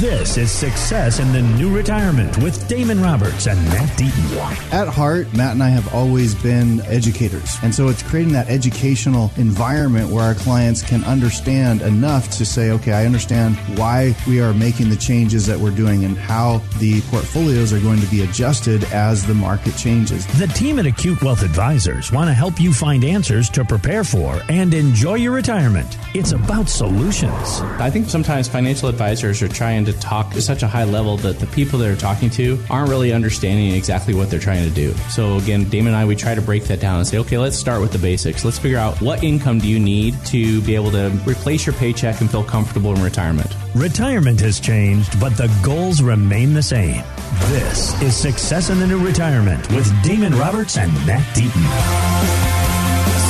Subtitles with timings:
[0.00, 4.72] This is Success in the New Retirement with Damon Roberts and Matt Deaton.
[4.72, 7.58] At heart, Matt and I have always been educators.
[7.62, 12.70] And so it's creating that educational environment where our clients can understand enough to say,
[12.70, 17.02] okay, I understand why we are making the changes that we're doing and how the
[17.10, 20.26] portfolios are going to be adjusted as the market changes.
[20.38, 24.40] The team at Acute Wealth Advisors want to help you find answers to prepare for
[24.48, 25.98] and enjoy your retirement.
[26.14, 27.60] It's about solutions.
[27.78, 31.38] I think sometimes financial advisors are trying to talk to such a high level that
[31.38, 34.92] the people they're talking to aren't really understanding exactly what they're trying to do.
[35.10, 37.56] So again, Damon and I, we try to break that down and say, okay, let's
[37.56, 38.44] start with the basics.
[38.44, 42.20] Let's figure out what income do you need to be able to replace your paycheck
[42.20, 43.54] and feel comfortable in retirement.
[43.74, 47.02] Retirement has changed, but the goals remain the same.
[47.48, 52.49] This is Success in the New Retirement with Damon Roberts and Matt Deaton.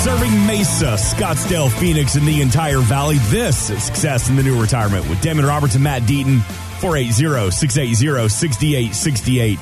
[0.03, 3.19] Serving Mesa, Scottsdale, Phoenix, and the entire valley.
[3.29, 6.39] This is Success in the New Retirement with Damon Roberts and Matt Deaton.
[6.81, 9.59] 480-680-6868.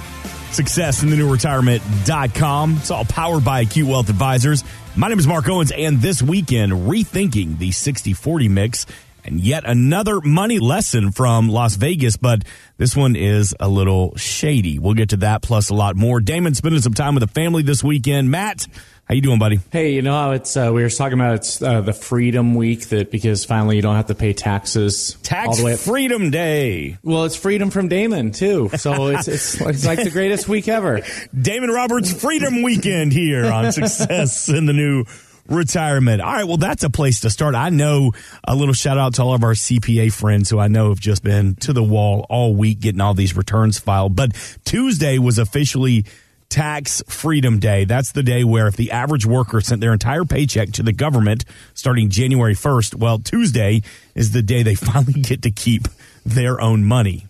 [0.54, 2.76] Success in the new retirement.com.
[2.76, 4.62] It's all powered by Acute Wealth Advisors.
[4.94, 8.86] My name is Mark Owens, and this weekend, rethinking the 60 40 mix
[9.28, 12.42] and yet another money lesson from Las Vegas, but
[12.78, 14.78] this one is a little shady.
[14.78, 16.20] We'll get to that plus a lot more.
[16.20, 18.30] Damon spending some time with the family this weekend.
[18.30, 18.66] Matt,
[19.08, 19.58] how you doing, buddy?
[19.72, 22.88] Hey, you know how it's uh, we were talking about it's uh, the Freedom Week
[22.88, 25.78] that because finally you don't have to pay taxes tax all the way up.
[25.78, 26.98] Freedom Day.
[27.02, 31.00] Well, it's freedom from Damon too, so it's it's, it's like the greatest week ever.
[31.38, 35.04] Damon Roberts Freedom Weekend here on Success in the New
[35.46, 36.20] Retirement.
[36.20, 37.54] All right, well that's a place to start.
[37.54, 38.12] I know
[38.44, 41.22] a little shout out to all of our CPA friends who I know have just
[41.22, 44.14] been to the wall all week getting all these returns filed.
[44.14, 44.32] But
[44.66, 46.04] Tuesday was officially
[46.48, 47.84] Tax Freedom Day.
[47.84, 51.44] That's the day where if the average worker sent their entire paycheck to the government
[51.74, 53.82] starting January 1st, well, Tuesday
[54.14, 55.88] is the day they finally get to keep
[56.24, 57.26] their own money.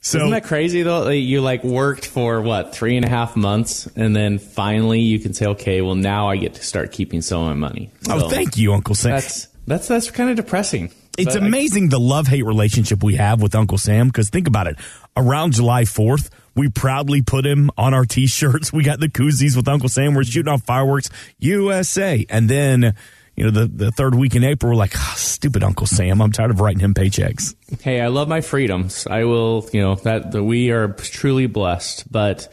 [0.00, 1.08] So, Isn't that crazy though?
[1.08, 5.34] You like worked for what three and a half months, and then finally you can
[5.34, 7.90] say, okay, well now I get to start keeping some of my money.
[8.08, 9.12] Oh, so oh, thank you, Uncle Sam.
[9.12, 10.92] That's that's that's kind of depressing.
[11.18, 14.66] It's amazing I, the love hate relationship we have with Uncle Sam because think about
[14.66, 14.76] it.
[15.16, 18.72] Around July 4th, we proudly put him on our t shirts.
[18.78, 20.14] We got the koozies with Uncle Sam.
[20.14, 22.24] We're shooting off fireworks, USA.
[22.28, 22.94] And then,
[23.34, 26.22] you know, the, the third week in April, we're like, oh, stupid Uncle Sam.
[26.22, 27.54] I'm tired of writing him paychecks.
[27.80, 29.06] Hey, I love my freedoms.
[29.08, 32.10] I will, you know, that, that we are truly blessed.
[32.10, 32.48] But,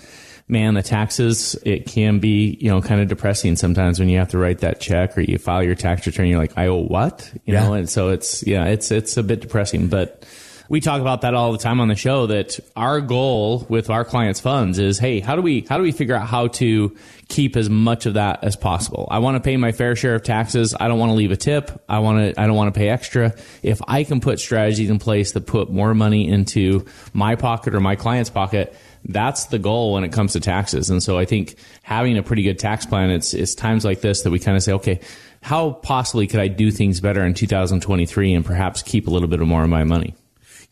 [0.47, 4.29] man, the taxes, it can be, you know, kind of depressing sometimes when you have
[4.29, 6.28] to write that check or you file your tax return.
[6.28, 7.31] You're like, I owe what?
[7.45, 7.67] You yeah.
[7.67, 10.23] know, and so it's, yeah, it's, it's a bit depressing, but
[10.69, 14.03] we talk about that all the time on the show that our goal with our
[14.03, 16.95] clients funds is hey how do we how do we figure out how to
[17.27, 19.07] keep as much of that as possible?
[19.09, 20.75] I want to pay my fair share of taxes.
[20.79, 21.83] I don't want to leave a tip.
[21.89, 23.35] I want to i don't want to pay extra.
[23.63, 27.79] If i can put strategies in place that put more money into my pocket or
[27.79, 28.75] my client's pocket
[29.07, 30.89] that's the goal when it comes to taxes.
[30.89, 34.23] And so i think having a pretty good tax plan it's it's times like this
[34.23, 34.99] that we kind of say okay
[35.41, 39.39] how possibly could i do things better in 2023 and perhaps keep a little bit
[39.39, 40.15] more of my money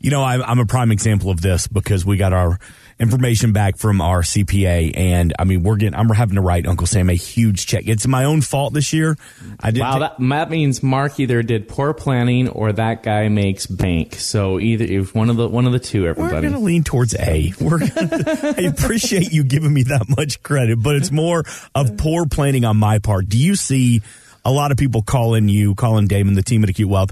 [0.03, 2.59] you know, I'm, I'm a prime example of this because we got our
[2.99, 5.97] information back from our CPA, and I mean, we're getting.
[5.97, 7.87] I'm having to write Uncle Sam a huge check.
[7.87, 9.15] It's my own fault this year.
[9.61, 9.79] I did.
[9.79, 14.15] Wow, that, that means Mark either did poor planning or that guy makes bank.
[14.15, 16.05] So either if one of the one of the two.
[16.05, 17.53] Everybody, we're going to lean towards A.
[17.61, 17.79] We're.
[17.79, 17.93] Gonna,
[18.57, 22.75] I appreciate you giving me that much credit, but it's more of poor planning on
[22.75, 23.29] my part.
[23.29, 24.01] Do you see
[24.43, 27.11] a lot of people calling you, calling Damon, the team at Acute Wealth?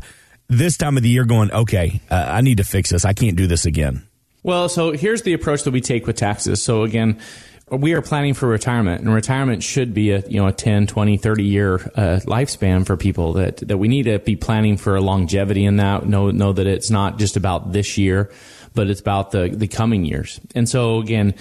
[0.52, 3.06] This time of the year going, okay, uh, I need to fix this.
[3.06, 4.06] I can't do this again?
[4.44, 6.64] Well, so here's the approach that we take with taxes.
[6.64, 7.20] So again,
[7.70, 11.16] we are planning for retirement and retirement should be a you know a 10 20
[11.16, 15.64] 30 year uh, lifespan for people that that we need to be planning for longevity
[15.64, 18.30] in that know know that it's not just about this year
[18.76, 21.34] but it's about the the coming years and so again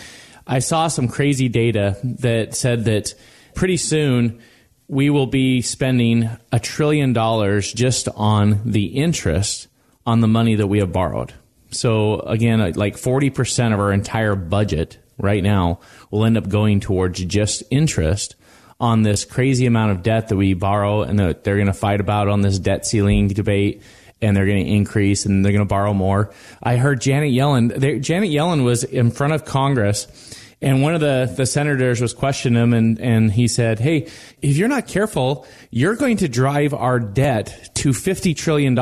[0.46, 3.12] i saw some crazy data that said that
[3.54, 4.40] pretty soon
[4.90, 9.68] we will be spending a trillion dollars just on the interest
[10.04, 11.32] on the money that we have borrowed.
[11.70, 15.78] So again, uh, like 40% of our entire budget right now
[16.10, 18.34] will end up going towards just interest
[18.80, 22.00] on this crazy amount of debt that we borrow and that they're going to fight
[22.00, 23.82] about on this debt ceiling debate
[24.20, 26.32] and they're going to increase and they're going to borrow more.
[26.60, 30.08] I heard Janet Yellen, Janet Yellen was in front of Congress
[30.62, 34.08] and one of the, the senators was questioning him and, and he said, Hey,
[34.42, 38.78] if you're not careful, you're going to drive our debt to $50 trillion.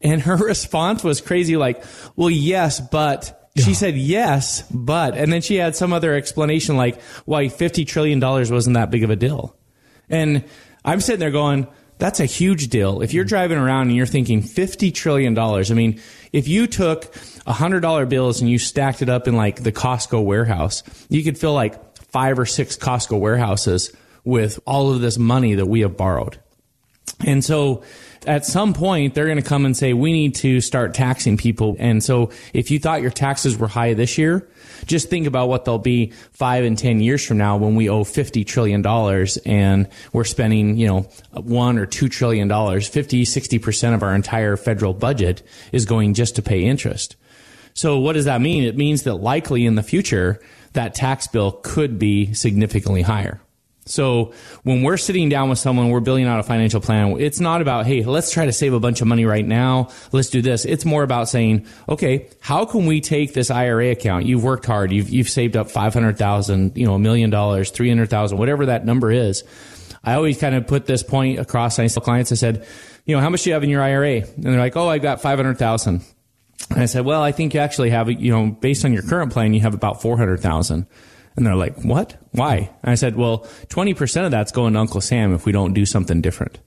[0.00, 1.84] And her response was crazy, like,
[2.16, 7.00] well, yes, but she said yes, but, and then she had some other explanation like
[7.24, 9.56] why $50 trillion wasn't that big of a deal.
[10.10, 10.44] And
[10.84, 11.68] I'm sitting there going,
[11.98, 13.02] That's a huge deal.
[13.02, 16.00] If you're driving around and you're thinking $50 trillion, I mean,
[16.32, 20.82] if you took $100 bills and you stacked it up in like the Costco warehouse,
[21.08, 23.92] you could fill like five or six Costco warehouses
[24.24, 26.38] with all of this money that we have borrowed.
[27.24, 27.82] And so
[28.26, 31.76] at some point, they're going to come and say, we need to start taxing people.
[31.78, 34.48] And so if you thought your taxes were high this year,
[34.86, 38.04] just think about what they'll be five and 10 years from now when we owe
[38.04, 38.84] $50 trillion
[39.46, 41.00] and we're spending, you know,
[41.32, 45.42] one or two trillion dollars, 50, 60% of our entire federal budget
[45.72, 47.16] is going just to pay interest.
[47.74, 48.64] So what does that mean?
[48.64, 50.40] It means that likely in the future,
[50.74, 53.40] that tax bill could be significantly higher.
[53.86, 54.32] So
[54.62, 57.20] when we're sitting down with someone, we're building out a financial plan.
[57.20, 59.90] It's not about, hey, let's try to save a bunch of money right now.
[60.12, 60.64] Let's do this.
[60.64, 64.26] It's more about saying, okay, how can we take this IRA account?
[64.26, 64.90] You've worked hard.
[64.90, 69.44] You've, you've saved up 500,000, you know, a million dollars, 300,000, whatever that number is.
[70.02, 71.78] I always kind of put this point across.
[71.78, 72.66] I tell clients, I said,
[73.04, 74.20] you know, how much do you have in your IRA?
[74.20, 76.02] And they're like, oh, I got 500,000.
[76.70, 79.32] And I said, well, I think you actually have, you know, based on your current
[79.32, 80.86] plan, you have about 400,000.
[81.36, 82.16] And they're like, what?
[82.30, 82.70] Why?
[82.82, 85.84] And I said, well, 20% of that's going to Uncle Sam if we don't do
[85.84, 86.60] something different.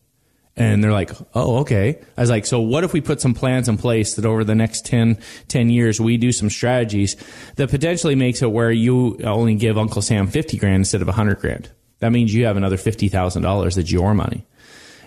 [0.58, 2.00] And they're like, oh, okay.
[2.18, 4.56] I was like, so what if we put some plans in place that over the
[4.56, 7.16] next 10, 10 years, we do some strategies
[7.58, 11.40] that potentially makes it where you only give Uncle Sam 50 grand instead of 100
[11.40, 11.69] grand?
[12.00, 14.48] That means you have another $50,000 that's your money.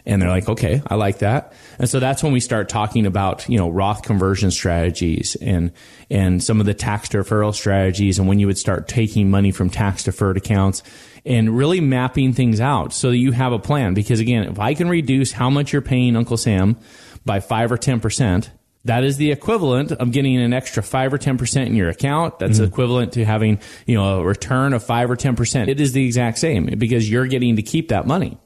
[0.06, 1.52] And they're like, okay, I like that.
[1.78, 5.72] And so that's when we start talking about, you know, Roth conversion strategies and,
[6.10, 9.70] and some of the tax deferral strategies and when you would start taking money from
[9.70, 10.82] tax deferred accounts
[11.24, 13.94] and really mapping things out so that you have a plan.
[13.94, 16.76] Because again, if I can reduce how much you're paying Uncle Sam
[17.24, 18.48] by five or 10%,
[18.84, 22.38] that is the equivalent of getting an extra five or 10% in your account.
[22.38, 22.64] That's mm-hmm.
[22.64, 25.68] equivalent to having, you know, a return of five or 10%.
[25.68, 28.38] It is the exact same because you're getting to keep that money.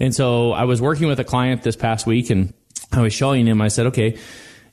[0.00, 2.52] And so I was working with a client this past week and
[2.92, 4.18] I was showing him, I said, okay,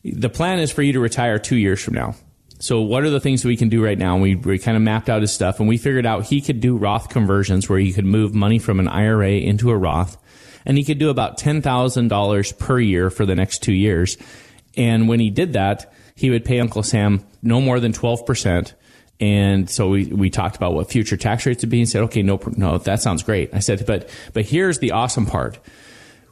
[0.03, 2.15] the plan is for you to retire two years from now.
[2.59, 4.13] So what are the things that we can do right now?
[4.13, 6.59] And we, we kind of mapped out his stuff and we figured out he could
[6.59, 10.17] do Roth conversions where he could move money from an IRA into a Roth
[10.65, 14.17] and he could do about $10,000 per year for the next two years.
[14.77, 18.73] And when he did that, he would pay Uncle Sam no more than 12%
[19.21, 22.23] and so we, we talked about what future tax rates would be and said, okay,
[22.23, 23.53] no, no, that sounds great.
[23.53, 25.59] I said, but, but here's the awesome part.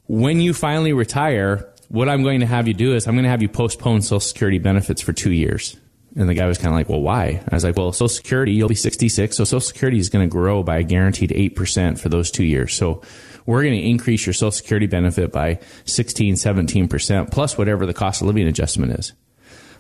[0.08, 3.30] When you finally retire, what I'm going to have you do is I'm going to
[3.30, 5.78] have you postpone Social Security benefits for two years.
[6.16, 7.44] And the guy was kind of like, well, why?
[7.48, 9.38] I was like, well, Social Security, you'll be 66.
[9.38, 12.74] So Social Security is going to grow by a guaranteed 8% for those two years.
[12.74, 13.04] So
[13.46, 18.22] we're going to increase your Social Security benefit by 16, 17% plus whatever the cost
[18.22, 19.14] of living adjustment is.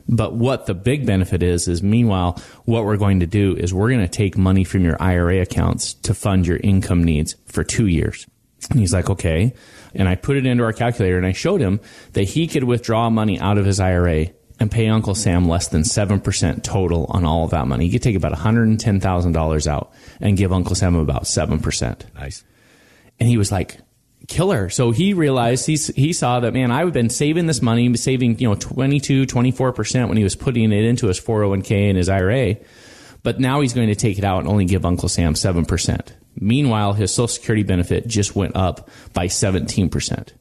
[0.10, 3.90] But what the big benefit is, is meanwhile, what we're going to do is we're
[3.90, 7.86] going to take money from your IRA accounts to fund your income needs for two
[7.86, 8.26] years.
[8.72, 9.54] And he's like, okay.
[9.94, 11.80] And I put it into our calculator and I showed him
[12.14, 14.28] that he could withdraw money out of his IRA
[14.60, 17.86] and pay Uncle Sam less than 7% total on all of that money.
[17.86, 22.14] He could take about $110,000 out and give Uncle Sam about 7%.
[22.16, 22.44] Nice.
[23.20, 23.80] And he was like,
[24.30, 24.70] killer.
[24.70, 28.48] So he realized he he saw that man, I've been saving this money, saving you
[28.48, 32.56] know 22, 24 percent when he was putting it into his 401k and his IRA,
[33.24, 36.14] but now he's going to take it out and only give Uncle Sam seven percent.
[36.40, 40.34] Meanwhile, his Social Security benefit just went up by 17 percent.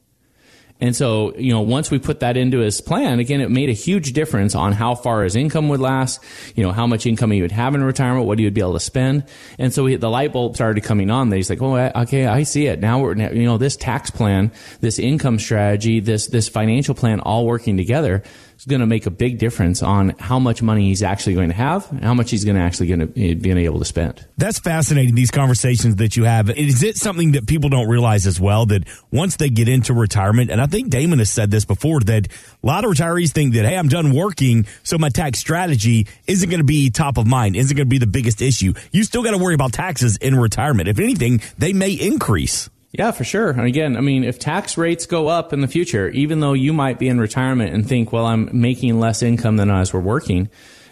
[0.81, 3.73] And so, you know, once we put that into his plan, again, it made a
[3.73, 6.21] huge difference on how far his income would last,
[6.55, 8.73] you know, how much income he would have in retirement, what he would be able
[8.73, 9.25] to spend.
[9.57, 12.43] And so he, the light bulb started coming on that he's like, oh, okay, I
[12.43, 12.79] see it.
[12.79, 17.45] Now we're, you know, this tax plan, this income strategy, this, this financial plan all
[17.45, 18.23] working together
[18.59, 21.55] is going to make a big difference on how much money he's actually going to
[21.55, 24.25] have how much he's going to actually going eh, to be able to spend.
[24.37, 25.15] That's fascinating.
[25.15, 26.49] These conversations that you have.
[26.49, 30.51] Is it something that people don't realize as well that once they get into retirement,
[30.51, 33.65] and I think Damon has said this before, that a lot of retirees think that,
[33.65, 37.55] hey, I'm done working, so my tax strategy isn't going to be top of mind,
[37.55, 38.73] isn't going to be the biggest issue.
[38.91, 40.89] You still got to worry about taxes in retirement.
[40.89, 42.69] If anything, they may increase.
[42.91, 43.51] Yeah, for sure.
[43.51, 46.73] And again, I mean, if tax rates go up in the future, even though you
[46.73, 50.49] might be in retirement and think, well, I'm making less income than as we're working,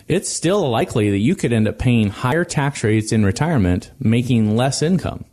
[0.08, 4.56] it's still likely that you could end up paying higher tax rates in retirement, making
[4.56, 5.26] less income.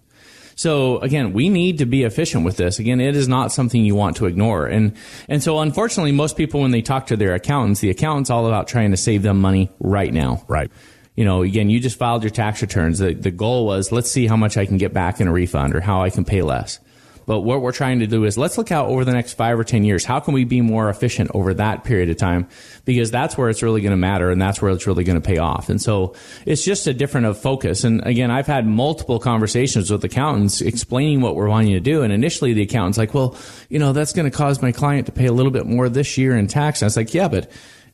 [0.57, 2.79] So again, we need to be efficient with this.
[2.79, 4.67] Again, it is not something you want to ignore.
[4.67, 4.97] And,
[5.29, 8.69] and so unfortunately, most people, when they talk to their accountants, the accountant's all about
[8.69, 10.45] trying to save them money right now.
[10.49, 10.71] Right
[11.15, 12.99] you know, again, you just filed your tax returns.
[12.99, 15.75] The, the goal was, let's see how much I can get back in a refund
[15.75, 16.81] or how I can pay less.
[17.27, 19.65] But what we're trying to do is let's look out over the next five or
[19.65, 20.05] 10 years.
[20.05, 22.49] How can we be more efficient over that period of time?
[22.85, 25.27] Because that's where it's really going to matter and that's where it's really going to
[25.27, 25.71] pay off.
[25.71, 27.85] And so it's just a different of focus.
[27.85, 32.03] And again, I've had multiple conversations with accountants explaining what we're wanting to do.
[32.03, 33.37] And initially the accountant's like, well,
[33.69, 36.19] you know, that's going to cause my client to pay a little bit more this
[36.19, 36.83] year in tax.
[36.83, 37.51] And I was like, yeah, but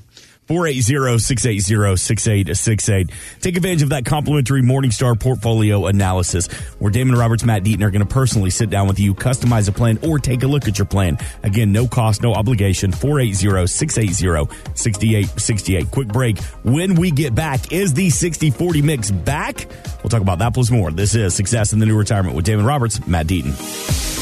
[0.51, 3.11] 480-680-6868.
[3.39, 6.47] Take advantage of that complimentary Morningstar portfolio analysis
[6.79, 9.71] where Damon Roberts, Matt Deaton are going to personally sit down with you, customize a
[9.71, 11.17] plan, or take a look at your plan.
[11.43, 12.91] Again, no cost, no obligation.
[12.91, 15.89] 480-680-6868.
[15.89, 16.37] Quick break.
[16.63, 19.67] When we get back, is the 60-40 mix back?
[20.03, 20.91] We'll talk about that plus more.
[20.91, 24.20] This is Success in the New Retirement with Damon Roberts, Matt Deaton.